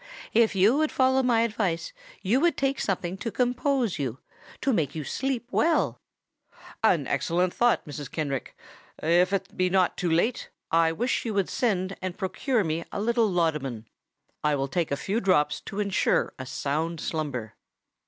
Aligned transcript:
"If 0.33 0.55
you 0.55 0.77
would 0.77 0.91
follow 0.91 1.21
my 1.21 1.41
advice 1.41 1.93
you 2.23 2.39
would 2.39 2.57
take 2.57 2.79
something 2.81 3.17
to 3.17 3.29
compose 3.31 3.99
you—to 3.99 4.73
make 4.73 4.95
you 4.95 5.03
sleep 5.03 5.47
well——" 5.51 6.01
"An 6.83 7.05
excellent 7.05 7.53
thought, 7.53 7.85
Mrs. 7.85 8.09
Kenrick! 8.09 8.57
If 8.97 9.31
it 9.31 9.55
be 9.55 9.69
not 9.69 9.97
too 9.97 10.09
late, 10.09 10.49
I 10.71 10.91
wish 10.91 11.23
you 11.23 11.35
would 11.35 11.49
send 11.49 11.95
and 12.01 12.17
procure 12.17 12.63
me 12.63 12.83
a 12.91 12.99
little 12.99 13.29
laudanum: 13.31 13.85
I 14.43 14.55
will 14.55 14.67
take 14.67 14.89
a 14.89 14.97
few 14.97 15.19
drops 15.19 15.61
to 15.67 15.79
ensure 15.79 16.33
a 16.39 16.47
sound 16.47 16.99
slumber." 16.99 17.53